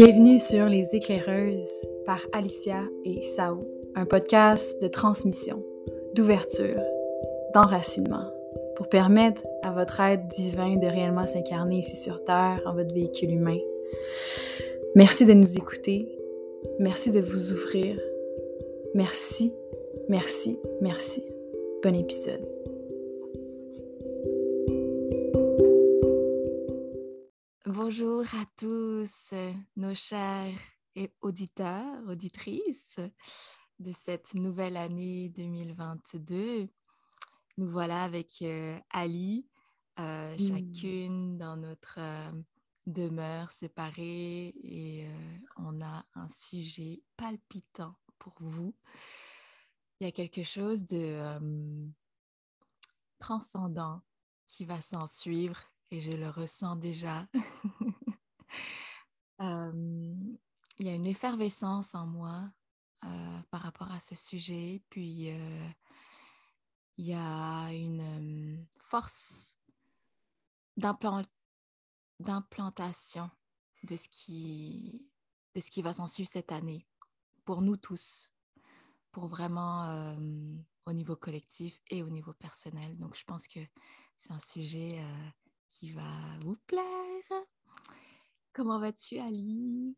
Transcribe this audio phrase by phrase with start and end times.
[0.00, 3.66] Bienvenue sur Les Éclaireuses par Alicia et Sao,
[3.96, 5.64] un podcast de transmission,
[6.14, 6.80] d'ouverture,
[7.52, 8.32] d'enracinement,
[8.76, 13.32] pour permettre à votre être divin de réellement s'incarner ici sur Terre en votre véhicule
[13.32, 13.58] humain.
[14.94, 16.16] Merci de nous écouter,
[16.78, 18.00] merci de vous ouvrir,
[18.94, 19.52] merci,
[20.08, 21.24] merci, merci.
[21.82, 22.46] Bon épisode.
[27.90, 29.32] Bonjour à tous,
[29.76, 30.52] nos chers
[31.22, 33.00] auditeurs, auditrices
[33.78, 36.68] de cette nouvelle année 2022.
[37.56, 39.48] Nous voilà avec euh, Ali,
[39.98, 42.30] euh, chacune dans notre euh,
[42.84, 45.08] demeure séparée et
[45.56, 48.76] on a un sujet palpitant pour vous.
[49.98, 51.22] Il y a quelque chose de
[53.18, 54.02] transcendant
[54.46, 55.58] qui va s'en suivre
[55.90, 57.26] et je le ressens déjà.
[59.40, 60.38] il
[60.80, 62.50] y a une effervescence en moi
[63.50, 65.30] par rapport à ce sujet, puis
[66.98, 69.56] il y a une force
[70.76, 71.30] d'implantation
[73.84, 75.08] de, ce qui,
[75.82, 76.86] va s'en suivre cette année,
[77.44, 78.30] pour nous tous,
[79.12, 80.16] pour vraiment
[80.86, 82.98] au niveau collectif et au niveau personnel.
[82.98, 83.60] Donc, je pense que
[84.16, 85.00] c'est un sujet
[85.70, 87.46] qui va vous plaire.
[88.58, 89.94] Comment vas-tu, Ali?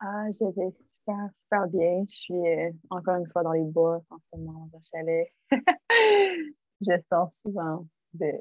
[0.00, 2.04] Ah, je vais super, super bien.
[2.10, 5.32] Je suis euh, encore une fois dans les bois en ce moment, dans un chalet.
[6.80, 8.32] je sors souvent de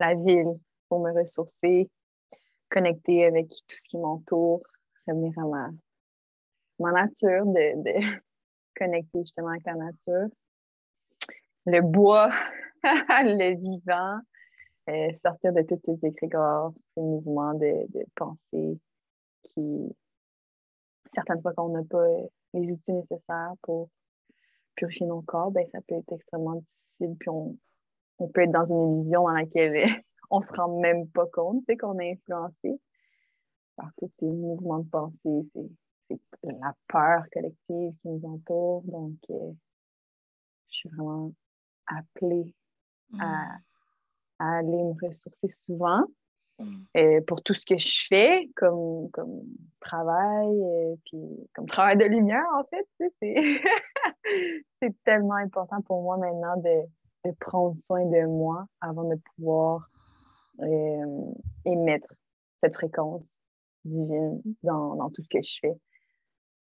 [0.00, 1.88] la ville pour me ressourcer,
[2.68, 4.64] connecter avec tout ce qui m'entoure,
[5.06, 5.70] revenir à
[6.80, 8.20] ma, nature, de
[8.76, 10.34] connecter justement avec la nature.
[11.66, 12.32] Le bois,
[12.82, 14.18] le vivant,
[14.88, 18.80] euh, sortir de tous ces égrégores, ces mouvements de, pensée
[19.44, 19.94] qui,
[21.14, 23.90] certaines fois qu'on n'a pas euh, les outils nécessaires pour
[24.74, 27.16] purifier nos corps, ben, ça peut être extrêmement difficile.
[27.20, 27.56] Puis on,
[28.34, 31.98] peut être dans une illusion dans laquelle on ne se rend même pas compte qu'on
[31.98, 32.80] est influencé
[33.76, 35.48] par tous ces mouvements de pensée.
[36.08, 38.82] C'est la peur collective qui nous entoure.
[38.82, 39.52] Donc, euh,
[40.68, 41.32] je suis vraiment
[41.86, 42.54] appelée
[43.18, 43.58] à
[44.42, 46.04] mmh aller me ressourcer souvent
[46.58, 46.84] mm.
[46.96, 49.42] euh, pour tout ce que je fais comme, comme
[49.80, 51.18] travail, euh, puis
[51.54, 52.86] comme travail de lumière, en fait.
[54.82, 56.82] c'est tellement important pour moi maintenant de,
[57.24, 59.88] de, prendre soin de moi avant de pouvoir
[60.60, 61.32] euh,
[61.64, 62.12] émettre
[62.62, 63.40] cette fréquence
[63.84, 65.76] divine dans, dans, tout ce que je fais.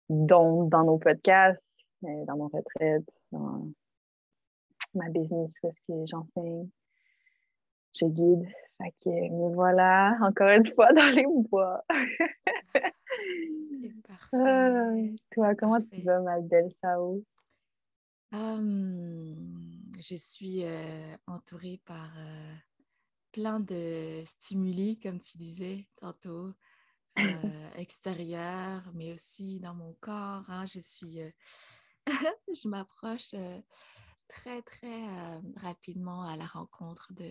[0.10, 1.62] Donc, dans nos podcasts,
[2.02, 3.68] dans mon retraite, dans
[4.94, 6.70] ma business, parce que j'enseigne,
[7.94, 8.48] je guide.
[8.78, 11.84] Fait que me voilà encore une fois dans les bois.
[12.74, 14.38] C'est parfait.
[14.38, 14.94] Ah,
[15.32, 17.24] toi, comment tu vas, ma belle Sao?
[18.32, 22.54] je suis euh, entourée par euh,
[23.32, 26.54] plein de stimuli, comme tu disais tantôt,
[27.20, 30.46] euh, extérieurs, mais aussi dans mon corps.
[30.50, 30.66] Hein.
[30.74, 31.20] je suis,
[32.54, 33.36] je m'approche
[34.30, 35.06] très, très
[35.58, 37.30] rapidement à la rencontre de,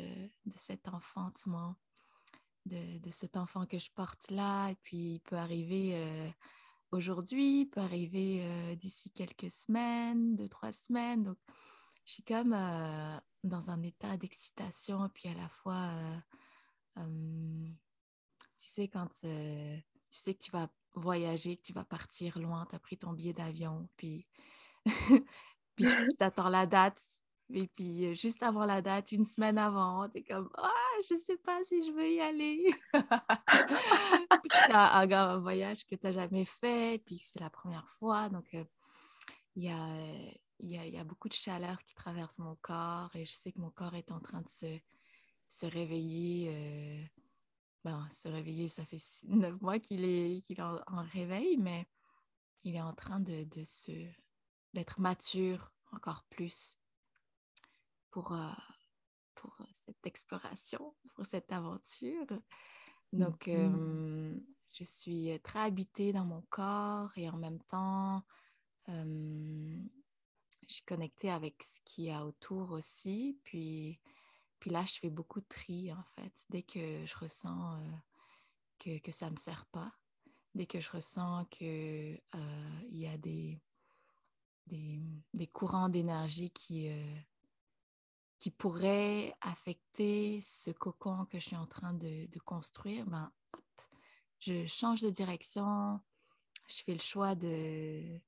[0.56, 1.76] cet enfantement,
[2.66, 4.69] de, de, cet enfant que je porte là.
[4.69, 5.97] Et puis, il peut arriver
[6.91, 11.22] aujourd'hui, il peut arriver d'ici quelques semaines, deux, trois semaines.
[11.22, 11.38] Donc,
[12.04, 12.50] je suis comme
[13.44, 15.91] dans un état d'excitation, puis à la fois,
[16.97, 19.28] tu sais, quand tu
[20.10, 23.32] sais que tu vas voyager, que tu vas partir loin, tu as pris ton billet
[23.32, 24.26] d'avion, puis
[25.78, 27.00] puis tu attends la date.
[27.50, 30.71] Et puis, juste avant la date, une semaine avant, tu es comme, ah,
[31.09, 32.66] je sais pas si je veux y aller.
[32.93, 38.28] puis c'est un, un, voyage que tu n'as jamais fait, puis c'est la première fois.
[38.28, 39.88] Donc, il y, a,
[40.61, 43.61] y, a, y, a, beaucoup de chaleur qui traverse mon corps et je sais que
[43.61, 44.78] mon corps est en train de se,
[45.49, 47.08] se réveiller.
[47.82, 51.87] ben, se réveiller, ça fait neuf mois qu'il est, qu'il est en, en, réveil, mais
[52.64, 53.93] il est en train de, de se
[54.75, 56.79] d'être mature encore plus
[58.11, 58.52] pour, euh,
[59.35, 62.26] pour euh, cette exploration, pour cette aventure.
[63.12, 64.43] Donc, mm-hmm.
[64.75, 68.23] je suis très habitée dans mon corps et en même temps,
[68.87, 73.38] je suis connectée avec ce qu'il y a autour aussi.
[73.44, 74.00] Puis,
[74.58, 76.32] puis là, je fais beaucoup de tri, en fait.
[76.50, 77.90] Dès que je ressens euh,
[78.79, 79.93] que, que ça ne me sert pas,
[80.55, 82.20] dès que je ressens qu'il
[82.90, 83.61] y a des,
[84.69, 87.17] des, courants d'énergie qui, euh,
[88.38, 93.32] qui pourraient affecter ce cocon que je suis en train de, construire, ben,
[94.38, 96.00] je change de direction,
[96.69, 98.20] je fais le choix de,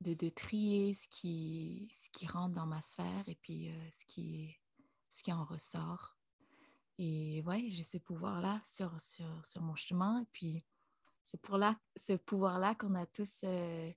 [0.00, 4.58] de, trier ce qui, ce qui rentre dans ma sphère et puis euh, ce, qui,
[5.10, 6.16] ce qui en ressort.
[6.98, 10.20] Et ouais, j'ai ce pouvoir-là sur, sur, sur, mon chemin.
[10.20, 10.66] Et puis,
[11.22, 13.90] c'est pour là, ce pouvoir-là qu'on a tous euh,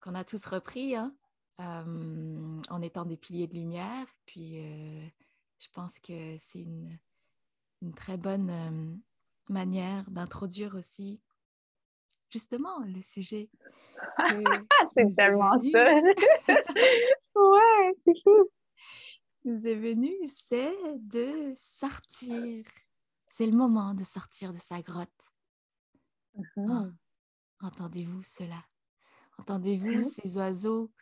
[0.00, 1.14] qu'on a tous repris hein,
[1.60, 4.06] euh, en étant des piliers de lumière.
[4.26, 4.62] Puis,
[5.58, 6.98] je pense que c'est une,
[7.82, 9.00] une, très bonne
[9.48, 11.22] manière d'introduire aussi
[12.30, 13.50] justement le sujet.
[14.96, 15.94] c'est tellement ça.
[17.34, 18.48] ouais, c'est fou.
[19.44, 22.64] Nous est venu, c'est de sortir.
[23.30, 25.08] C'est le moment de sortir de sa grotte.
[26.36, 26.92] Uh-huh.
[27.60, 28.62] Ah, entendez-vous cela?
[29.40, 30.20] Entendez-vous uh-huh.
[30.20, 30.92] ces oiseaux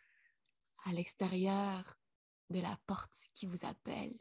[0.85, 1.99] à l'extérieur
[2.49, 4.17] de la porte qui vous appelle,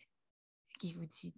[0.81, 1.37] qui vous dit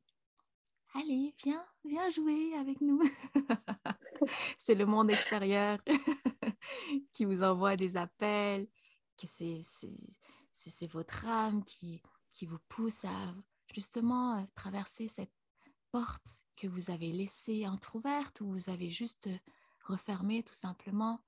[0.95, 3.03] Allez, viens, viens jouer avec nous.
[4.59, 5.79] c'est le monde extérieur
[7.13, 8.67] qui vous envoie des appels,
[9.19, 9.61] que c'est,
[10.55, 12.01] c'est, votre âme qui,
[12.33, 13.35] qui vous pousse à
[13.75, 15.35] justement euh, traverser cette
[15.93, 19.29] porte que vous avez laissée entr'ouverte ou vous avez juste
[19.85, 21.21] refermée tout simplement.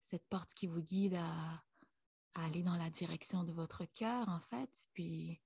[0.00, 1.62] Cette porte qui vous guide à,
[2.34, 4.70] aller dans la direction de votre cœur, en fait.
[4.94, 5.40] Puis,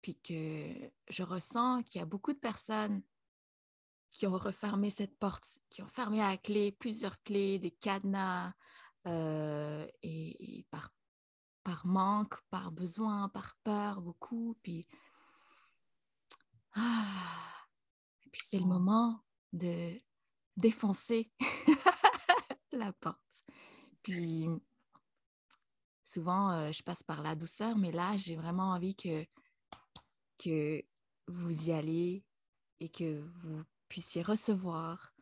[0.00, 3.02] puis que je ressens qu'il y a beaucoup de personnes
[4.08, 8.52] qui ont refermé cette porte, qui ont fermé à clé, plusieurs clés, des cadenas,
[9.06, 14.56] euh, et, par, manque, par besoin, par peur, beaucoup.
[14.62, 14.86] Puis,
[16.74, 17.66] ah,
[18.30, 20.00] puis c'est le moment de
[20.56, 21.32] défoncer
[22.76, 23.44] la porte.
[24.02, 24.46] Puis,
[26.02, 29.24] souvent, euh, je passe par la douceur, mais là, j'ai vraiment envie que,
[30.38, 30.84] que
[31.28, 32.24] vous y allez
[32.80, 35.14] et que vous puissiez recevoir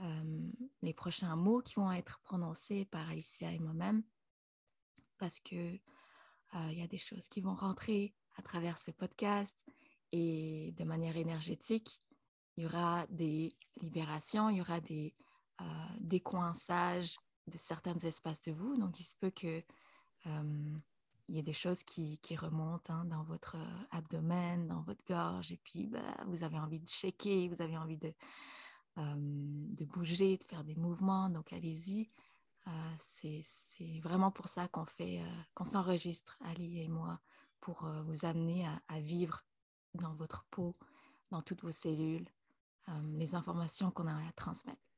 [0.00, 0.50] euh,
[0.82, 4.02] les prochains mots qui vont être prononcés par Alicia et moi-même,
[5.18, 5.78] parce que
[6.54, 9.64] euh, y a des choses qui vont rentrer à travers ce podcast
[10.12, 12.02] et de manière énergétique,
[12.56, 15.14] il y aura des libérations, il y aura des
[15.60, 15.64] euh,
[16.00, 17.16] décoinçages
[17.46, 18.76] de certains espaces de vous.
[18.76, 19.62] Donc, il se peut que
[21.30, 25.52] il y a des choses qui, remontent hein, dans votre euh, abdomen, dans votre gorge,
[25.52, 28.12] et puis bah, vous avez envie de shaker, vous avez envie de,
[28.96, 32.10] de bouger, de faire des mouvements, donc allez-y.
[32.66, 37.20] Euh, c'est vraiment pour ça qu'on fait, euh, qu'on s'enregistre, Ali et moi,
[37.60, 39.44] pour vous amener à, vivre
[39.94, 40.76] dans votre peau,
[41.30, 42.26] dans toutes vos cellules,
[43.12, 44.89] les informations qu'on a à transmettre.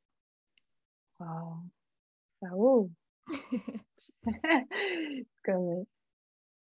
[1.22, 1.62] Wow,
[2.40, 2.90] ça ouvre.
[5.44, 5.84] comme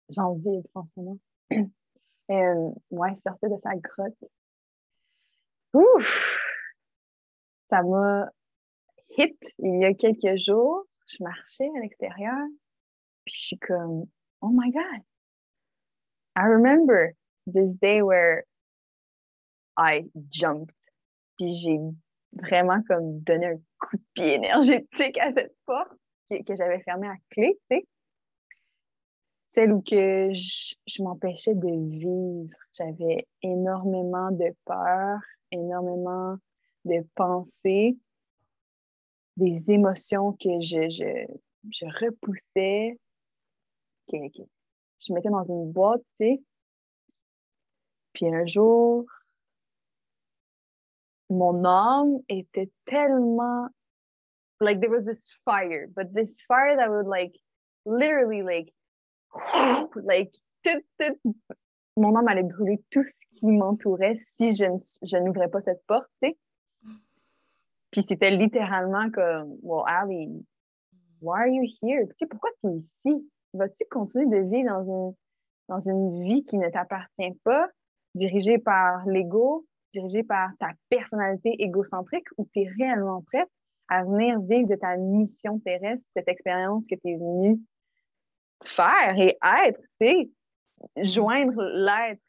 [0.10, 1.20] j'en vis en ce moment.
[2.32, 4.24] Euh, ouais, sortir de sa grotte.
[5.74, 6.38] Ouf!
[7.72, 8.30] Ça m'a
[9.18, 10.86] hit il y a quelques jours.
[11.08, 12.46] Je marchais à l'extérieur,
[13.26, 14.06] puis je suis comme,
[14.42, 15.02] oh my God!
[16.36, 17.14] I remember
[17.48, 18.44] this day where
[19.76, 20.76] I jumped.
[21.40, 21.80] Puis j'ai
[22.34, 25.92] vraiment comme donné un coup de pied énergétique à cette porte
[26.30, 27.88] que, que j'avais fermée à clé, tu sais
[29.52, 32.56] celle où que je, m'empêchais de vivre.
[32.74, 35.20] J'avais énormément de peur,
[35.52, 36.36] énormément
[36.86, 37.98] de pensées,
[39.38, 40.90] des émotions que je,
[41.70, 42.98] je, repoussais,
[44.12, 44.18] que,
[45.00, 46.42] je mettais dans une boîte, tu sais.
[48.14, 49.06] Puis un jour,
[51.30, 53.68] mon âme était tellement
[54.62, 57.34] like there was this fire, but this fire that would like
[57.86, 58.74] literally like
[59.96, 60.32] like,
[60.64, 60.84] tout,
[61.98, 64.66] mon âme allait brûler tout ce qui m'entourait si je,
[65.04, 66.38] je n'ouvrais pas cette porte, tu sais.
[67.92, 70.46] Puis c'était littéralement comme, well, Ali,
[71.22, 72.06] why are you here?
[72.08, 73.30] Tu sais, pourquoi tu es ici?
[73.54, 75.16] Vas-tu continuer de vivre dans une,
[75.70, 77.68] dans une vie qui ne t'appartient pas,
[78.14, 83.50] dirigée par l'ego, dirigée par ta personnalité égocentrique, ou tu es réellement prête
[83.88, 87.60] à venir vivre de ta mission terrestre, cette expérience que tu es venue
[88.64, 90.30] faire et être, tu sais,
[90.98, 92.22] joindre l'être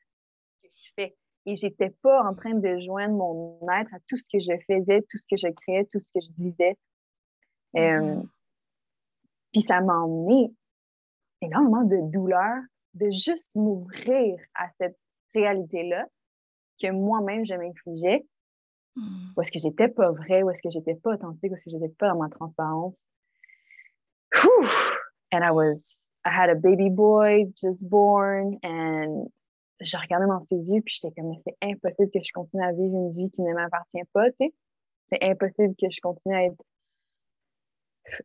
[0.62, 1.17] que je fais.
[1.47, 5.02] Et j'étais pas en train de joindre mon être à tout ce que je faisais,
[5.02, 6.76] tout ce que je créais, tout ce que je disais.
[7.76, 8.29] Euh, mm-hmm.
[9.52, 10.52] puis ça m'a emmené
[11.40, 12.57] énormément de douleur
[12.95, 14.99] de juste m'ouvrir à cette
[15.35, 16.07] réalité-là
[16.80, 18.25] que moi-même je m'infligeais.
[18.96, 19.32] Mm.
[19.37, 21.70] Où est-ce que j'étais pas vrai, où est-ce que j'étais pas authentique, où est-ce que
[21.70, 22.94] j'étais pas dans ma transparence.
[25.32, 29.30] And I was I had a baby boy just born, and
[29.80, 32.72] je regardais dans ses yeux, puis j'étais comme, mais c'est impossible que je continue à
[32.72, 34.54] vivre une vie qui ne m'appartient pas, tu sais.
[35.10, 36.62] C'est impossible que je continue à être.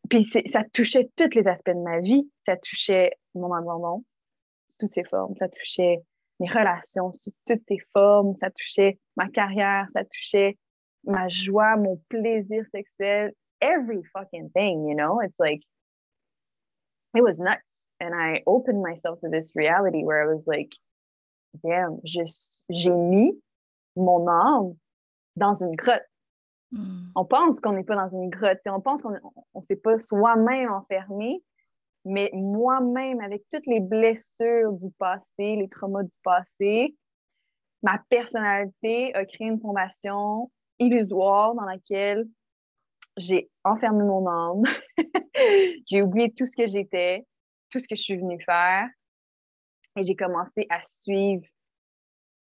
[0.09, 2.29] Puis ça touchait tous les aspects de ma vie.
[2.41, 4.03] Ça touchait mon abandon,
[4.77, 5.35] toutes ses formes.
[5.37, 6.03] Ça touchait
[6.39, 8.35] mes relations sous toutes ses formes.
[8.41, 9.87] Ça touchait ma carrière.
[9.93, 10.57] Ça touchait
[11.03, 13.31] ma joie, mon plaisir sexuel.
[13.61, 15.21] Every fucking thing, you know?
[15.21, 15.61] It's like,
[17.15, 17.85] it was nuts.
[17.99, 20.75] And I opened myself to this reality where I was like,
[21.63, 23.33] damn, j'ai mis
[23.95, 24.75] mon âme
[25.37, 26.05] dans une grotte.
[26.71, 27.11] Hmm.
[27.15, 30.71] On pense qu'on n'est pas dans une grotte, on pense qu'on ne s'est pas soi-même
[30.71, 31.41] enfermé,
[32.05, 36.95] mais moi-même, avec toutes les blessures du passé, les traumas du passé,
[37.81, 42.25] ma personnalité a créé une fondation illusoire dans laquelle
[43.17, 44.63] j'ai enfermé mon âme,
[45.89, 47.25] j'ai oublié tout ce que j'étais,
[47.69, 48.87] tout ce que je suis venue faire,
[49.97, 51.45] et j'ai commencé à suivre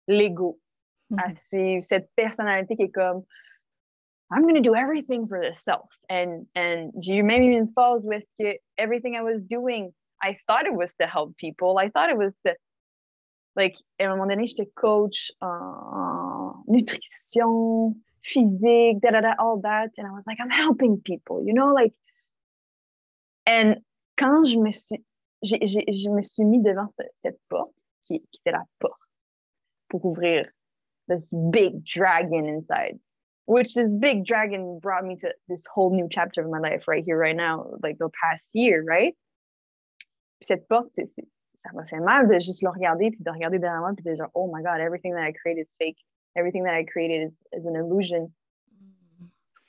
[0.07, 0.59] l'ego,
[1.17, 1.37] à mhm.
[1.37, 3.23] suivre cette personnalité qui est comme
[4.31, 5.89] I'm going to do everything for the self.
[6.09, 10.74] And, and même une phase où est-ce que everything I was doing, I thought it
[10.74, 11.79] was to help people.
[11.79, 12.55] I thought it was to,
[13.55, 19.89] like, à un moment donné, j'étais coach en nutrition, physique, da da da, all that.
[19.98, 21.93] And I was like, I'm helping people, you know, like,
[23.48, 23.77] and
[24.17, 25.03] quand je me suis,
[25.43, 27.74] j'ai, j'ai, je me suis mis devant ce, cette porte,
[28.05, 29.00] qui, qui était la porte,
[29.89, 30.45] pour ouvrir
[31.07, 33.00] this big dragon inside.
[33.49, 37.03] Which this big dragon brought me to this whole new chapter of my life right
[37.03, 39.15] here, right now, like the past year, right?
[40.43, 41.25] Cette porte, c'est, c'est,
[41.57, 44.15] ça m'a fait mal de juste le regarder, puis de regarder derrière moi, puis de
[44.15, 45.97] genre, oh my God, everything that I create is fake.
[46.35, 48.31] Everything that I created is, is an illusion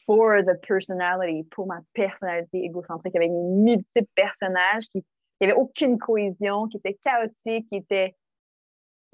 [0.05, 5.03] for the personality, pour ma personnalité égocentrique avec mes multiples personnages qui
[5.41, 8.15] n'avaient aucune cohésion, qui étaient chaotiques, qui étaient.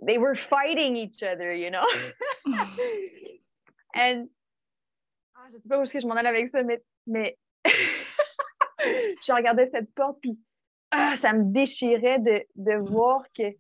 [0.05, 1.87] They were fighting each other, you know?
[3.95, 4.29] and.
[5.47, 6.83] Ah, je sais pas où est-ce que je m'en allais avec ça, mais.
[7.07, 10.39] mais je regardais cette porte, puis
[10.91, 13.55] ah, ça me déchirait de, de voir que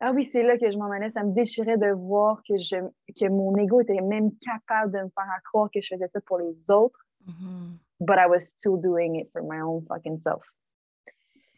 [0.00, 1.10] ah oui, c'est là que je m'en allais.
[1.12, 2.76] Ça me déchirait de voir que, je,
[3.18, 6.38] que mon ego était même capable de me faire croire que je faisais ça pour
[6.38, 6.98] les autres.
[7.26, 7.78] Mm-hmm.
[8.00, 10.42] But I was still doing it for my own fucking self.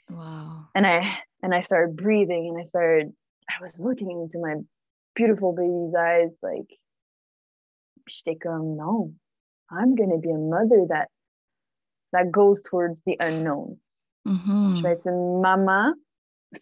[0.09, 0.69] Wow.
[0.77, 3.13] And I and I started breathing and I started
[3.49, 4.63] I was looking into my
[5.17, 6.71] beautiful baby's eyes like
[8.07, 9.13] j'étais comme non,
[9.71, 11.09] I'm gonna be a mother that
[12.13, 13.79] that goes towards the unknown.
[14.27, 14.77] Mm-hmm.
[14.77, 15.95] Je vais être une maman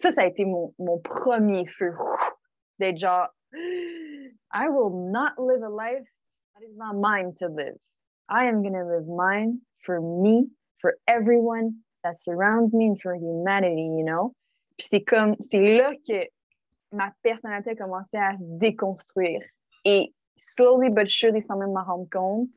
[0.02, 1.94] ça, ça a été mon, mon premier feu.
[2.78, 3.28] D'être genre,
[4.52, 6.06] I will not live a life
[6.54, 7.76] that is not mine to live.
[8.28, 10.48] I am going to live mine for me,
[10.80, 14.34] for everyone that surrounds me, and for humanity, you know?
[14.78, 16.26] Puis c'est comme, c'est là que
[16.92, 19.42] ma personnalité a commencé à se déconstruire.
[19.84, 22.48] Et slowly but surely, sans même m'en rendre compte,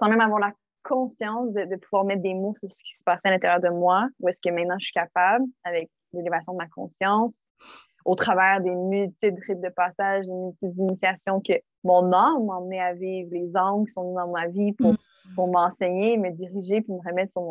[0.00, 3.02] sans même avoir la conscience de, de, pouvoir mettre des mots sur ce qui se
[3.04, 6.58] passait à l'intérieur de moi, où est-ce que maintenant je suis capable, avec l'élévation de
[6.58, 7.32] ma conscience,
[8.04, 12.80] au travers des multiples rites de passage, des multiples initiations que mon âme m'a emmené
[12.80, 14.96] à vivre, les âmes qui sont dans ma vie pour, mm.
[15.34, 17.42] pour m'enseigner, me diriger, puis me remettre sur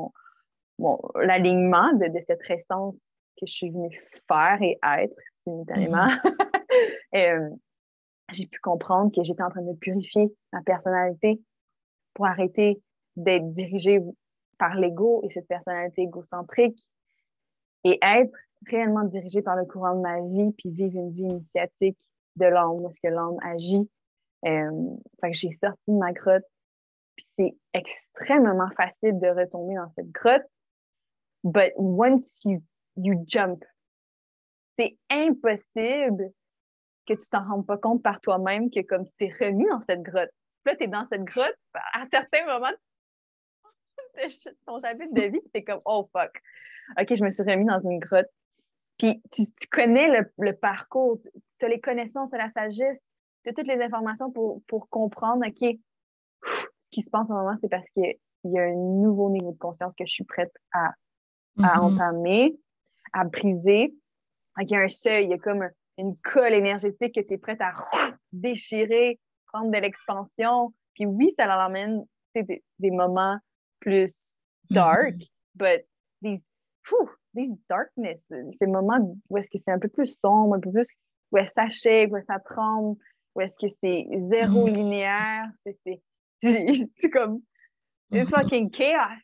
[0.80, 2.96] mon, l'alignement de, de, cette essence
[3.38, 6.08] que je suis venue faire et être simultanément.
[7.14, 7.58] Mm.
[8.32, 11.42] j'ai pu comprendre que j'étais en train de purifier ma personnalité
[12.14, 12.82] pour arrêter
[13.16, 14.02] d'être dirigée
[14.58, 16.80] par l'ego et cette personnalité égocentrique
[17.84, 18.36] et être
[18.68, 21.98] réellement dirigée par le courant de ma vie, puis vivre une vie initiatique
[22.36, 23.90] de l'âme, où est-ce que l'âme agit.
[24.46, 26.46] Euh, fait que j'ai sorti de ma grotte,
[27.16, 30.46] puis c'est extrêmement facile de retomber dans cette grotte.
[31.44, 32.62] But once you,
[32.98, 33.64] you jump,
[34.78, 36.32] c'est impossible
[37.08, 40.02] que tu t'en rendes pas compte par toi-même que comme tu t'es remis dans cette
[40.02, 40.32] grotte.
[40.66, 41.56] Là, tu es dans cette grotte,
[41.94, 42.76] à certains moments
[44.16, 46.32] de ton chapitre de vie, c'est comme, oh fuck,
[47.00, 48.30] OK, je me suis remis dans une grotte.
[48.98, 50.08] Puis tu, connais
[50.38, 51.20] le, parcours,
[51.60, 52.98] tu as les connaissances, tu as la sagesse,
[53.44, 55.78] tu as toutes les informations pour, pour comprendre, OK,
[56.48, 59.52] ce qui se passe en ce moment, c'est parce qu'il y a un nouveau niveau
[59.52, 61.80] de conscience que je suis prête à, à mm-hmm.
[61.80, 62.60] entamer,
[63.14, 63.94] à briser.
[64.62, 67.38] Il y a un seuil, il y a comme une colle énergétique que tu es
[67.38, 67.74] prête à
[68.32, 70.74] déchirer, prendre de l'expansion.
[70.94, 73.38] Puis oui, ça leur amène des, des moments
[73.80, 74.36] plus
[74.70, 75.28] dark, mm-hmm.
[75.56, 75.86] but
[76.22, 76.42] these
[77.34, 80.88] these darkness, ces moments où est-ce que c'est un peu plus sombre, un peu plus
[81.32, 82.98] où est-ce que ça shake, où est-ce que ça tremble,
[83.36, 84.74] où est-ce que c'est zéro mm.
[84.74, 86.02] linéaire, c'est
[86.42, 87.42] c'est comme
[88.12, 88.42] it's mm-hmm.
[88.42, 89.22] fucking chaos.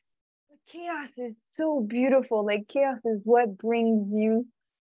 [0.68, 2.46] Chaos is so beautiful.
[2.46, 4.46] Like chaos is what brings you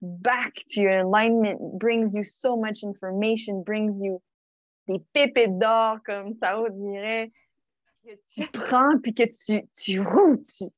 [0.03, 4.21] back to your alignment, brings you so much information, brings you
[4.89, 7.31] des pépites d'or, comme ça, on dirait,
[8.05, 10.71] que tu prends, puis que tu, tu, tu,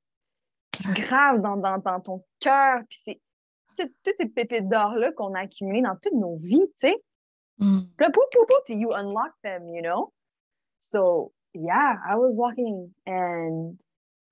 [0.73, 3.21] tu graves dans, dans, dans ton cœur, puis c'est
[4.05, 6.95] toutes ces pépites d'or-là qu'on a accumulées dans toutes nos vies, tu sais.
[7.59, 7.81] Mm.
[8.67, 10.13] Puis you unlock them, you know?
[10.81, 13.79] So, yeah, I was walking and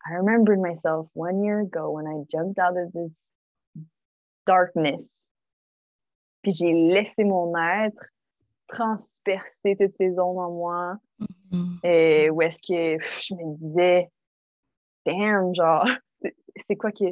[0.04, 3.11] I remembered myself one year ago when I jumped out of this
[4.46, 5.28] darkness.
[6.42, 8.08] Puis j'ai laissé mon être
[8.68, 10.96] transpercer toutes ces ondes en moi.
[11.20, 11.87] Mm-hmm.
[11.87, 14.11] Et où est-ce que je me disais,
[15.04, 15.87] damn, genre,
[16.56, 17.06] c'est quoi que,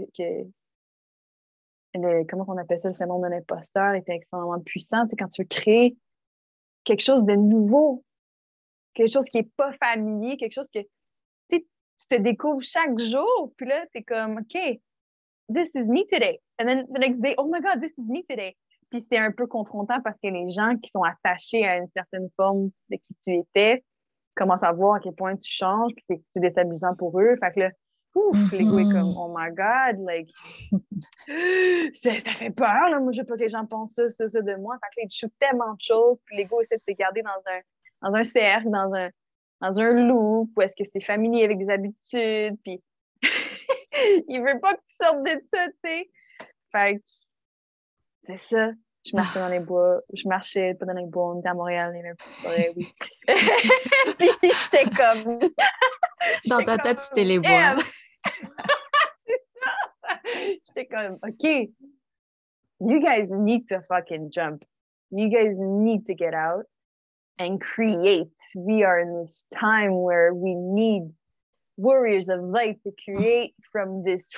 [2.28, 5.06] comment on appelle ça, le syndrome de l'imposteur était extrêmement puissant.
[5.08, 5.96] C'est quand tu veux créer
[6.84, 8.04] quelque chose de nouveau,
[8.94, 10.80] quelque chose qui n'est pas familier, quelque chose que
[11.50, 14.80] tu te découvres chaque jour, puis là, tu es comme, OK,
[15.52, 16.40] this is me today.
[16.60, 18.54] And then the next day, oh my God, this is me today.
[18.90, 22.28] Puis c'est un peu confrontant parce que les gens qui sont attachés à une certaine
[22.36, 23.82] forme de qui tu étais
[24.36, 27.36] commencent à voir à quel point tu changes, puis c'est déstabilisant pour eux.
[27.40, 27.70] Fait que là,
[28.14, 30.28] ouf, mm l'ego est comme, oh my God, like,
[31.94, 33.00] ça fait peur, là.
[33.00, 34.76] Moi, je veux pas que les gens pensent ça, ça, ça de moi.
[34.84, 38.08] Fait que là, ils tellement de choses, puis l'ego essaie de te garder dans un,
[38.10, 39.08] dans un cercle, dans un,
[39.62, 42.82] dans un loop, où est-ce que c'est familier avec des habitudes, puis
[44.28, 46.10] il veut pas que tu sortes de ça, tu sais.
[46.72, 47.02] Fait que
[48.22, 48.70] c'est ça.
[49.06, 50.00] Je marchais dans les bois.
[50.12, 51.40] Je marchais pas dans les bois.
[51.44, 52.14] À Montréal, avait un
[52.76, 52.92] oui.
[54.18, 55.38] Puis j'étais comme.
[56.46, 57.76] dans ta tête, c'était les bois.
[60.66, 61.70] j'étais comme, OK,
[62.80, 64.64] you guys need to fucking jump.
[65.10, 66.66] You guys need to get out
[67.38, 68.30] and create.
[68.54, 71.10] We are in this time where we need
[71.80, 74.28] warriors of light to create from this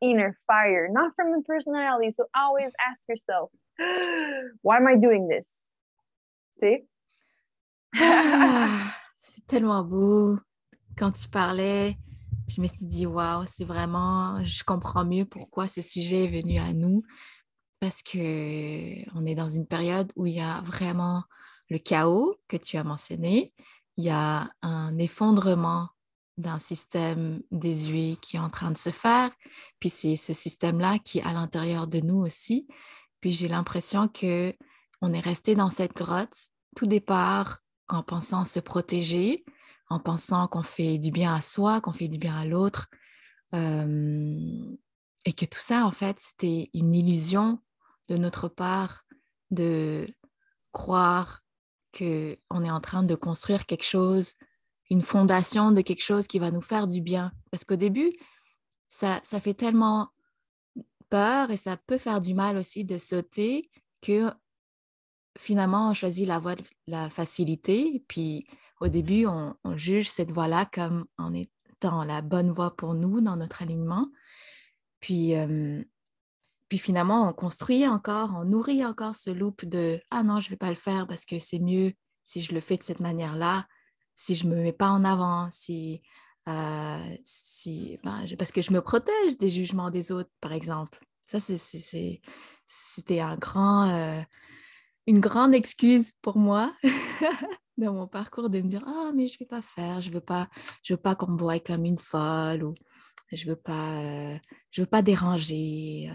[0.00, 2.10] inner fire, not from the personality.
[2.12, 3.50] So always ask yourself,
[4.62, 5.72] why am I doing this?
[7.98, 10.38] Ah, c'est tellement beau.
[10.96, 11.96] Quand tu parlais,
[12.48, 16.58] je me suis dit, waouh, c'est vraiment, je comprends mieux pourquoi ce sujet est venu
[16.58, 17.02] à nous.
[17.80, 21.24] Parce que on est dans une période où il y a vraiment
[21.68, 23.52] le chaos que tu as mentionné.
[23.98, 25.88] Il y a un effondrement
[26.36, 29.30] d'un système désuet qui est en train de se faire.
[29.80, 32.68] Puis c'est ce système-là qui est à l'intérieur de nous aussi.
[33.20, 34.54] Puis j'ai l'impression que
[35.02, 36.36] on est resté dans cette grotte
[36.74, 39.44] tout départ en pensant se protéger,
[39.88, 42.88] en pensant qu'on fait du bien à soi, qu'on fait du bien à l'autre,
[43.52, 47.60] et que tout ça, en fait, c'était une illusion
[48.08, 49.04] de notre part
[49.50, 50.08] de
[50.72, 51.42] croire
[51.96, 54.34] qu'on est en train de construire quelque chose
[54.90, 57.32] une fondation de quelque chose qui va nous faire du bien.
[57.50, 58.12] Parce qu'au début,
[58.88, 60.08] ça, ça fait tellement
[61.08, 63.70] peur et ça peut faire du mal aussi de sauter
[64.02, 64.30] que
[65.38, 68.04] finalement, on choisit la voie de la facilité.
[68.08, 68.46] Puis
[68.80, 73.36] au début, on, juge cette voie-là comme en étant la bonne voie pour nous dans
[73.36, 74.08] notre alignement.
[75.00, 75.34] Puis,
[76.68, 80.50] puis finalement, on construit encore, on nourrit encore ce loop de Ah non, je ne
[80.50, 83.66] vais pas le faire parce que c'est mieux si je le fais de cette manière-là
[84.16, 86.02] si je me mets pas en avant, si,
[86.48, 90.98] euh, si ben, parce que je me protège des jugements des autres, par exemple.
[91.26, 94.22] Ça, c'était un grand, euh,
[95.06, 96.74] une grande excuse pour moi
[97.78, 100.46] dans mon parcours de me dire ah mais je vais pas faire, je veux pas,
[100.82, 102.74] je veux pas qu'on me voie comme une folle ou
[103.32, 104.38] je veux pas, euh,
[104.70, 106.10] je veux pas déranger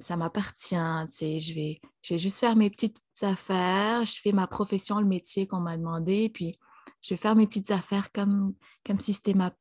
[0.00, 0.74] ça m'appartient,
[1.10, 4.98] tu sais, je vais, je vais juste faire mes petites affaires, je fais ma profession,
[4.98, 6.58] le métier qu'on m'a demandé, puis
[7.02, 9.52] je vais faire mes petites affaires comme, comme si c'était ma,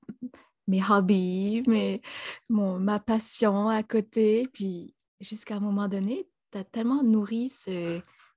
[0.68, 2.02] mes hobbies, mes,
[2.50, 7.52] mon, ma passion à côté, puis jusqu'à un moment donné, tu as tellement nourri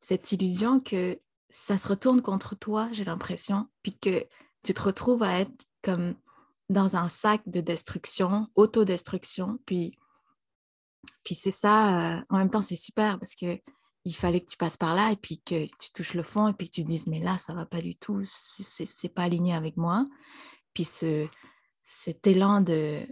[0.00, 1.18] cette illusion que
[1.48, 4.26] ça se retourne contre toi, j'ai l'impression, puis que
[4.62, 6.14] tu te retrouves à être comme
[6.68, 9.98] dans un sac de destruction, autodestruction, puis
[11.24, 13.58] puis c'est ça, euh, en même temps, c'est super parce que
[14.04, 16.52] il fallait que tu passes par là et puis que tu touches le fond et
[16.52, 19.76] puis que tu dises, mais là, ça va pas du tout, c'est pas aligné avec
[19.76, 20.06] moi.
[20.74, 21.28] Puis ce,
[21.84, 23.06] cet élan de,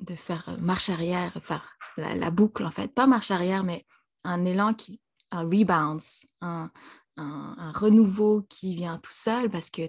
[0.00, 1.60] de faire marche arrière, enfin,
[1.96, 3.86] la, boucle en fait, pas marche arrière, mais
[4.24, 6.00] un élan qui, un rebound,
[6.40, 6.70] un,
[7.16, 9.82] un, renouveau qui vient tout seul parce que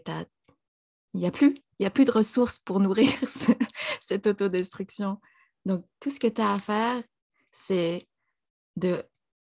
[1.13, 3.09] il n'y a plus, il y a plus de ressources pour nourrir
[4.01, 5.19] cette autodestruction.
[5.65, 7.03] Donc, tout ce que tu as à faire,
[7.51, 8.07] c'est
[8.75, 9.03] de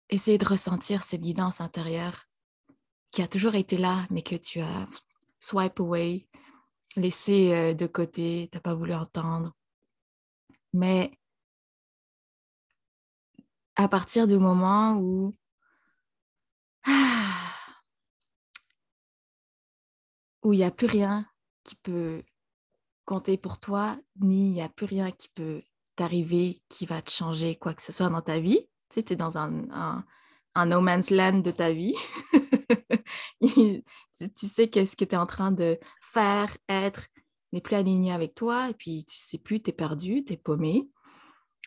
[0.09, 2.25] essayer de ressentir cette guidance intérieure
[3.11, 4.87] qui a toujours été là, mais que tu as
[5.39, 6.27] swipe away,
[6.95, 9.53] laissé euh, de côté, tu n'as pas voulu entendre.
[10.73, 11.11] Mais
[13.75, 15.35] à partir du moment où
[20.43, 21.27] où il n'y a plus rien
[21.63, 22.23] qui peut
[23.05, 25.61] compter pour toi, ni il n'y a plus rien qui peut
[26.01, 28.67] t'arriver, qui va te changer quoi que ce soit dans ta vie.
[28.89, 30.03] Tu sais, es dans un,
[30.55, 31.93] un, no man's land de ta vie.
[33.39, 33.83] tu,
[34.47, 37.05] sais que ce que tu es en train de faire, être,
[37.53, 40.37] n'est plus aligné avec toi, et puis tu sais plus, tu es perdu, tu es
[40.37, 40.89] paumé,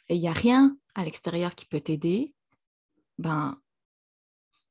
[0.09, 2.35] et il n'y a rien à l'extérieur qui peut t'aider,
[3.19, 3.57] ben,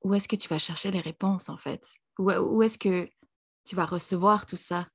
[0.02, 1.88] où est-ce que tu vas chercher les réponses en fait?
[2.20, 3.10] Où, où est-ce que
[3.64, 4.90] tu vas recevoir tout ça?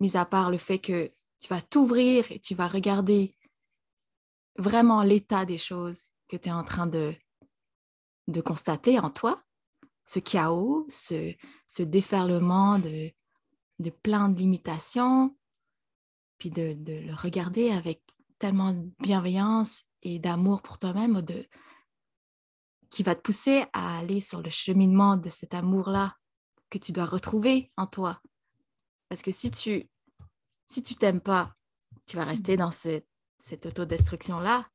[0.00, 3.34] Mis à part le fait que tu vas t'ouvrir et tu vas regarder
[4.56, 7.14] vraiment l'état des choses que tu es en train de,
[8.28, 9.42] de constater en toi,
[10.06, 11.34] ce chaos, ce,
[11.68, 13.12] ce déferlement de,
[13.78, 15.36] de plein de limitations,
[16.38, 18.02] puis de, de, le regarder avec
[18.38, 21.46] tellement de bienveillance et d'amour pour toi-même, de,
[22.90, 26.16] qui va te pousser à aller sur le cheminement de cet amour-là
[26.70, 28.20] que tu dois retrouver en toi.
[29.08, 29.88] Parce que si tu
[30.66, 31.56] si tu t'aimes pas,
[32.06, 33.02] tu vas rester dans ce,
[33.40, 34.68] cette autodestruction-là.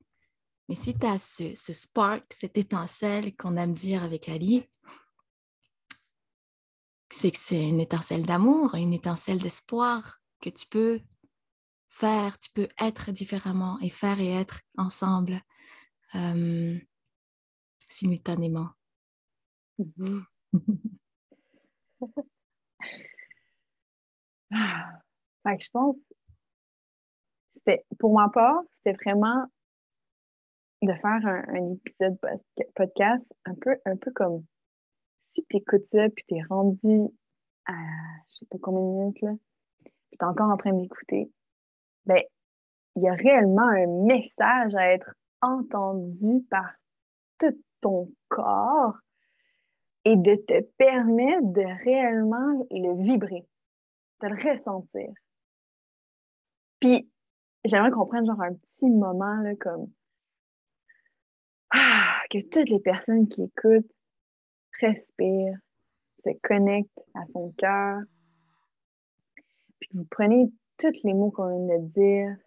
[0.68, 4.68] Mais si tu as ce, spark, cette étincelle qu'on aime dire avec Ali,
[7.10, 11.00] c'est que c'est une étincelle d'amour, une étincelle d'espoir que tu peux
[11.88, 15.42] faire, tu peux être différemment et faire et être ensemble
[16.16, 16.78] euh,
[17.88, 18.70] simultanément.
[19.80, 20.24] Mm-hmm.
[25.54, 25.96] que je pense,
[28.00, 29.46] pour ma part, c'était vraiment
[30.82, 32.18] de faire un, épisode
[32.76, 34.44] podcast un peu, un peu comme
[35.34, 37.08] si tu écoutes ça puis tu es rendu
[37.66, 37.74] à
[38.30, 39.32] je sais pas combien de minutes là,
[39.84, 41.32] tu es encore en train d'écouter,
[42.06, 42.20] ben
[42.96, 46.72] il y a réellement un message à être entendu par
[47.40, 48.98] tout ton corps
[50.06, 53.48] et de te permettre de réellement le vibrer,
[54.22, 55.10] de le ressentir.
[56.80, 57.10] Puis,
[57.68, 59.92] j'aimerais qu'on prenne genre un petit moment, là, comme
[61.72, 63.92] ah, que toutes les personnes qui écoutent
[64.80, 65.58] respirent,
[66.24, 68.00] se connectent à son cœur,
[69.80, 72.38] puis vous prenez tous les mots qu'on vient de dire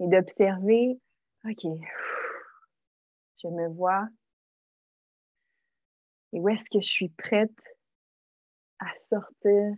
[0.00, 1.00] et d'observer,
[1.44, 1.66] OK,
[3.42, 4.08] je me vois,
[6.32, 7.50] et où est-ce que je suis prête
[8.78, 9.72] à sortir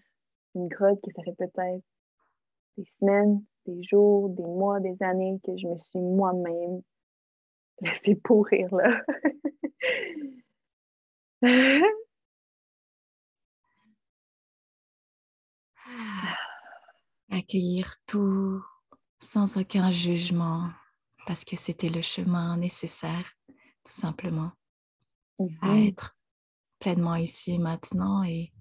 [0.55, 1.85] d'une grotte que ça fait peut-être
[2.77, 6.81] des semaines, des jours, des mois, des années que je me suis moi-même
[7.81, 9.03] laissé pourrir là.
[17.31, 18.65] Accueillir tout
[19.21, 20.71] sans aucun jugement
[21.27, 23.35] parce que c'était le chemin nécessaire,
[23.85, 24.53] tout simplement,
[25.61, 25.89] à mhm.
[25.89, 26.17] être
[26.79, 28.53] pleinement ici maintenant et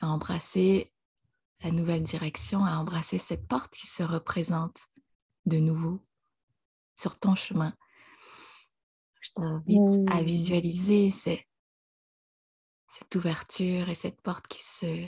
[0.00, 0.91] à embrasser
[1.62, 4.88] la nouvelle direction, à embrasser cette porte qui se représente
[5.46, 6.00] de nouveau
[6.96, 7.74] sur ton chemin.
[9.20, 10.24] Je t'invite à mmh.
[10.24, 11.46] visualiser cette
[13.14, 15.06] ouverture et cette porte qui se,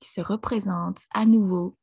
[0.00, 1.76] qui se représente à nouveau.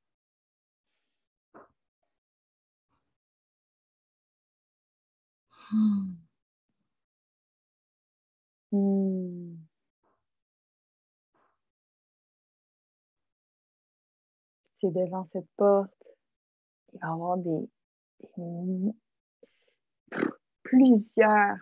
[5.71, 6.15] Mmh.
[8.71, 9.62] Mmh.
[14.83, 15.93] C'est devant cette porte,
[16.91, 17.69] il va y avoir des,
[20.63, 21.55] plusieurs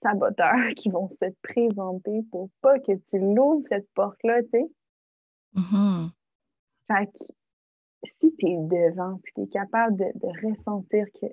[0.00, 4.70] saboteurs qui vont se présenter pour pas que tu l'ouvres cette porte-là, tu sais.
[5.56, 6.10] Mm-hmm.
[6.86, 7.24] Fait que
[8.20, 11.26] si tu es devant, puis tu es capable de, de, ressentir que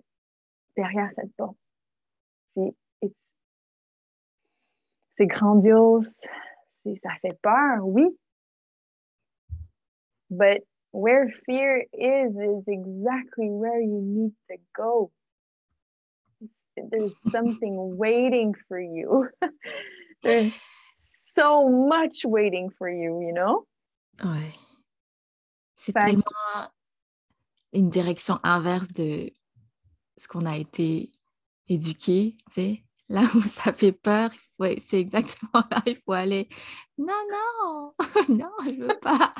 [0.75, 1.57] derrière cette porte,
[5.15, 6.11] c'est grandiose,
[7.03, 8.17] ça fait peur, oui.
[10.29, 10.61] But
[10.91, 15.11] where fear is, is exactly where you need to go.
[16.75, 19.29] There's something waiting for you.
[20.23, 20.53] There's
[20.93, 23.65] so much waiting for you, you know?
[24.23, 24.53] Ouais.
[25.75, 26.23] C'est tellement
[27.71, 29.31] une direction inverse de
[30.17, 31.11] ce qu'on a été
[31.69, 32.83] éduqué, tu sais.
[33.07, 36.49] Là où ça fait peur, oui, c'est exactement là, il faut aller.
[36.97, 37.93] Non, non,
[38.29, 39.33] non, je veux pas.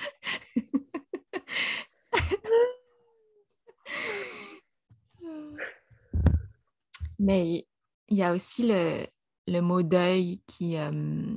[7.18, 7.66] Mais
[8.08, 9.04] il y a aussi le,
[9.46, 11.34] le mot deuil qui, euh,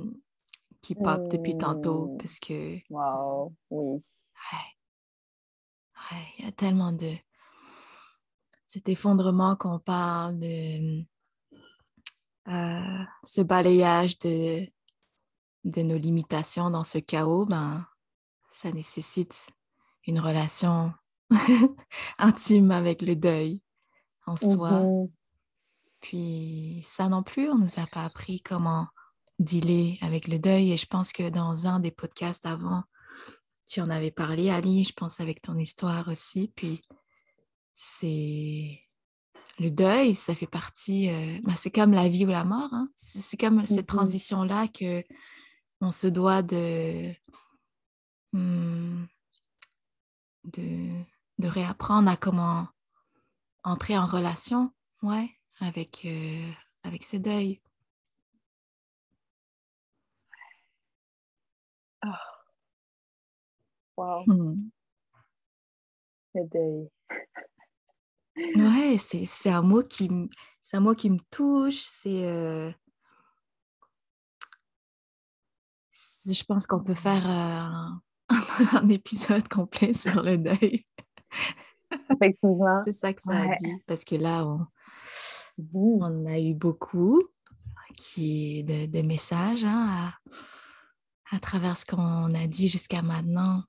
[0.80, 2.16] qui pop depuis tantôt mmh.
[2.18, 2.78] parce que.
[2.90, 4.02] Wow, oui.
[4.52, 4.74] Ouais.
[6.10, 7.12] Ouais, il y a tellement de.
[8.66, 11.04] cet effondrement qu'on parle, de
[12.48, 14.66] euh, ce balayage de,
[15.64, 17.86] de nos limitations dans ce chaos, ben,
[18.54, 19.50] ça nécessite
[20.06, 20.92] une relation
[22.18, 23.60] intime avec le deuil
[24.26, 24.82] en soi.
[24.82, 25.08] Mhm.
[26.00, 28.86] Puis ça non plus, on nous a pas appris comment
[29.38, 30.72] dealer avec le deuil.
[30.72, 32.82] Et je pense que dans un des podcasts avant,
[33.66, 36.52] tu en avais parlé, Ali, je pense avec ton histoire aussi.
[36.54, 36.82] Puis
[37.72, 38.80] c'est
[39.58, 42.72] le deuil, ça fait partie, euh, ben, c'est comme la vie ou la mort.
[42.72, 42.88] hein.
[42.94, 43.96] C'est c'est comme cette Mhm.
[43.98, 45.02] transition-là que
[45.80, 47.12] on se doit de,
[48.34, 49.06] hmm,
[50.44, 51.02] de,
[51.38, 52.68] de réapprendre à comment
[53.64, 56.50] entrer en relation, ouais, avec, euh,
[56.82, 57.60] avec ce deuil.
[63.96, 64.70] Wow, Hmm.
[66.34, 66.88] le deuil.
[68.56, 70.28] Ouais, c'est c'est un mot qui me
[70.64, 71.76] c'est un mot qui me touche.
[71.76, 72.70] C'est euh,
[75.92, 77.88] je pense qu'on peut faire euh,
[78.72, 80.84] un, épisode complet sur le deuil.
[82.10, 82.78] Effectivement.
[82.80, 83.50] C'est ça que ça Ouais.
[83.52, 84.66] a dit parce que là on,
[85.58, 86.02] Mhm.
[86.02, 87.22] on a eu beaucoup
[87.96, 90.10] qui de, de messages hein,
[91.30, 93.62] à, à travers ce qu'on a dit jusqu'à maintenant.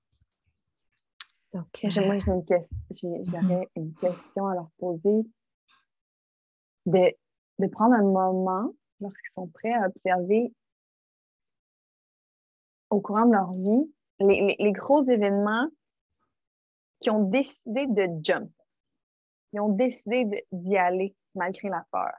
[1.53, 2.19] Donc Moi, j'aurais
[3.75, 5.23] une question à leur poser.
[6.87, 7.13] De,
[7.59, 10.53] de prendre un moment lorsqu'ils sont prêts à observer
[12.89, 15.67] au courant de leur vie les, les- les gros événements
[17.01, 18.49] qui ont décidé de jump.
[19.53, 22.13] Ils ont décidé d'y aller malgré la peur.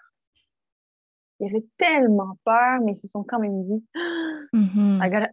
[1.40, 3.84] Ils avaient tellement peur, mais ils se sont quand même dit
[4.52, 5.30] mhm, I gotta,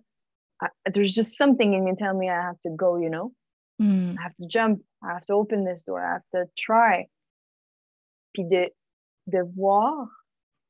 [0.62, 3.34] I- there's just something in me telling me I have to go, you know?
[3.80, 7.10] mm, I have to jump, I have to open this door, I have to try.
[8.34, 8.69] Puis de,
[9.28, 10.08] de voir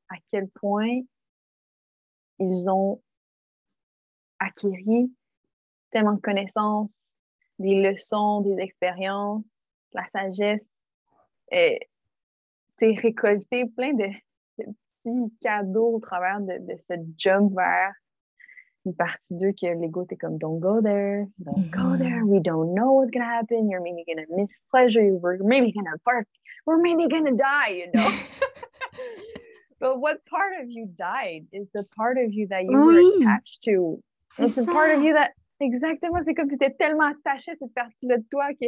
[0.09, 1.01] à quel point
[2.39, 3.01] ils ont
[4.39, 5.11] acquis
[5.93, 7.15] tellement de connaissances,
[7.59, 9.43] des leçons, des expériences,
[9.93, 10.65] la sagesse,
[11.51, 11.79] et
[12.79, 14.07] c'est récolter plein de,
[14.57, 14.65] de
[15.03, 17.93] petits cadeaux au travers de, de ce jump vers
[18.85, 21.99] une partie d'eux que l'ego était comme don't go there, don't go Mhm.
[21.99, 25.95] there, we don't know what's gonna happen, you're maybe gonna miss pleasure, we're maybe gonna
[26.03, 26.27] bark,
[26.65, 28.03] we're maybe gonna die, you know?
[29.79, 33.59] but what part of you died is the part of you that you were attached
[33.63, 34.01] to.
[34.39, 35.31] It's the part of you that
[35.63, 38.67] exactement, c'est comme si tu étais tellement attaché à cette partie-là de toi que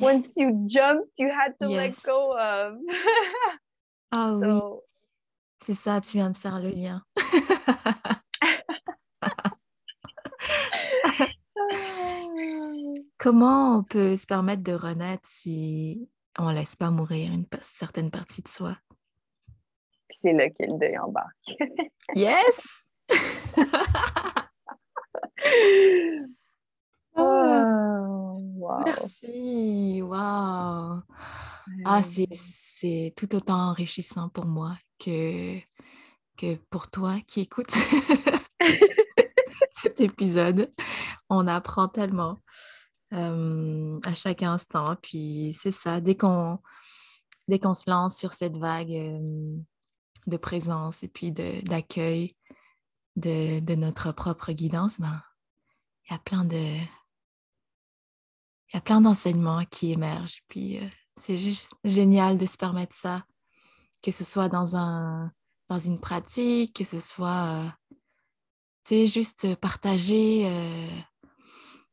[0.00, 2.04] once you jumped, you had to Yes.
[2.04, 2.78] let go of.
[4.10, 4.60] Ah oui,
[5.62, 7.02] c'est ça, tu viens de faire le lien.
[13.18, 18.10] Comment on peut se permettre de renaître si on ne laisse pas mourir une certaine
[18.10, 18.76] partie de soi?
[20.08, 21.36] Puis c'est là que le deuil embarque.
[22.16, 22.92] Yes!
[27.14, 28.82] Oh, wow.
[28.84, 30.02] Merci!
[30.02, 31.02] Wow!
[31.84, 35.58] Ah, c'est, tout autant enrichissant pour moi que,
[36.36, 37.70] que pour toi qui écoutes
[39.72, 40.72] cet épisode.
[41.28, 42.38] On apprend tellement
[43.12, 44.96] euh, à chaque instant.
[45.02, 46.58] Puis c'est ça, dès qu'on,
[47.48, 49.56] dès qu'on se lance sur cette vague euh,
[50.26, 52.36] de présence et puis de, d'accueil
[53.16, 55.20] de, de notre propre guidance, ben,
[56.08, 56.78] il y a plein de...
[58.74, 60.42] Y a plein d'enseignements qui émergent.
[60.48, 63.24] Puis euh, c'est juste génial de se permettre ça,
[64.02, 65.30] que ce soit dans, un,
[65.68, 67.74] dans une pratique, que ce soit,
[68.90, 70.88] euh, juste partager euh,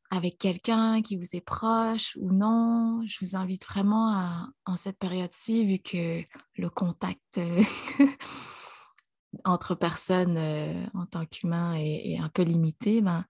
[0.09, 3.01] avec quelqu'un qui vous est proche ou non.
[3.05, 6.23] Je vous invite vraiment à, en cette période-ci, vu que
[6.55, 7.39] le contact
[9.43, 13.25] entre personnes en tant qu'humain est, est un peu limité, ben,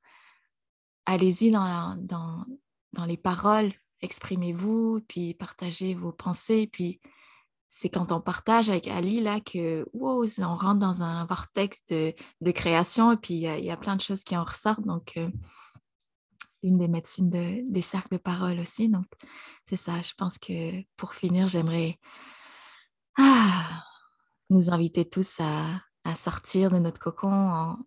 [1.05, 6.99] allez-y dans, dans, les paroles, exprimez-vous, puis partagez vos pensées, puis
[7.67, 12.15] c'est quand on partage avec Ali là que wow, on rentre dans un vortex de,
[12.41, 14.85] de création et puis il y, a- plein de choses qui en ressortent.
[14.85, 15.29] Donc, euh,
[16.63, 18.89] une des médecines de- des cercles de parole aussi.
[18.89, 19.05] Donc,
[19.65, 20.01] c'est ça.
[20.01, 21.99] Je pense que pour finir, j'aimerais
[23.17, 23.83] ah,
[24.49, 27.77] nous inviter tous à, à sortir de notre cocon en,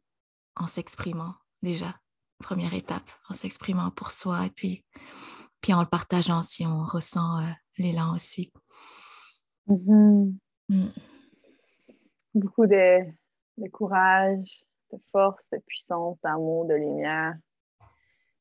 [0.57, 2.02] en s'exprimant déjà.
[2.43, 4.85] Première étape, en s'exprimant pour soi et puis,
[5.61, 8.53] puis en le partageant si on ressent euh, l'élan aussi.
[9.67, 10.39] Mhm.
[10.69, 10.89] Mm.
[12.35, 13.05] Beaucoup de,
[13.59, 14.49] de courage,
[14.93, 17.35] de force, de puissance, d'amour, de lumière.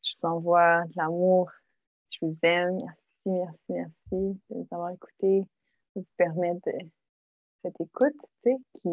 [0.03, 1.51] Je vous envoie de l'amour.
[2.09, 2.77] Je vous aime.
[3.25, 5.45] Merci, merci, merci de nous avoir écoutés.
[5.95, 6.69] vous permettre
[7.61, 8.89] cette écoute, tu sais, qui,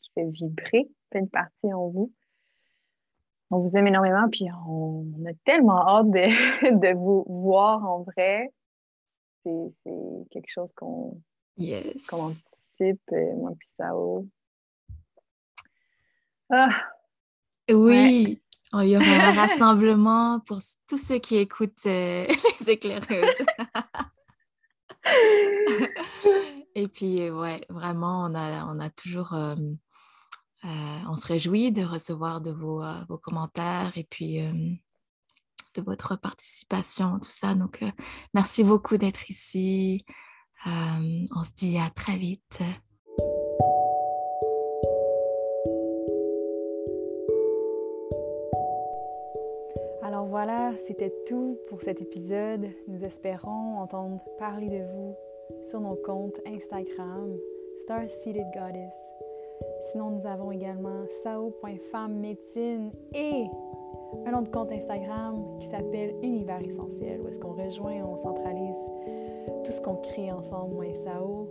[0.00, 2.12] qui fait vibrer plein partie en vous.
[3.50, 8.52] On vous aime énormément, puis on a tellement hâte de, de vous voir en vrai.
[9.44, 9.72] C'est
[10.30, 11.20] quelque chose qu'on
[11.56, 12.12] yes.
[12.12, 14.26] anticipe, euh, moi puis Sao.
[16.50, 16.68] Ah!
[17.70, 18.40] Oui,
[18.74, 22.26] il y aura un rassemblement pour tous ceux qui écoutent euh,
[22.60, 23.46] les éclaireuses.
[26.74, 29.76] Et puis, ouais, vraiment, on a, on a toujours euh, euh,
[31.08, 34.52] on se réjouit de recevoir de vos, euh, commentaires et puis euh,
[35.74, 37.54] de votre participation, tout ça.
[37.54, 37.84] Donc,
[38.34, 40.04] merci beaucoup d'être ici.
[40.64, 42.60] on se dit à très vite.
[50.02, 52.70] Alors voilà, c'était tout pour cet épisode.
[52.88, 55.16] Nous espérons entendre parler de vous
[55.62, 57.36] sur nos comptes Instagram,
[57.84, 59.25] Star Seated Goddess
[59.86, 63.46] Sinon, nous avons également sao.femmemédecine et
[64.26, 68.90] un autre compte Instagram qui s'appelle Univers Essentiel, où est-ce qu'on rejoint, on centralise
[69.64, 71.48] tout ce qu'on crée ensemble, moi et Sao,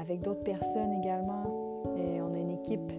[0.00, 1.84] avec d'autres personnes également.
[1.96, 2.92] Et on a une équipe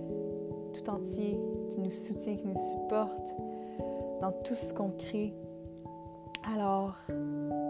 [0.73, 1.37] tout entière
[1.69, 3.11] qui nous soutient, qui nous supporte
[4.21, 5.33] dans tout ce qu'on crée.
[6.55, 6.95] Alors,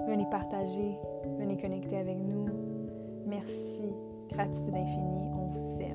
[0.08, 0.96] venez partager,
[1.40, 2.46] venez connecter avec nous.
[3.26, 3.92] Merci,
[4.30, 5.91] gratitude infinie, on vous aime.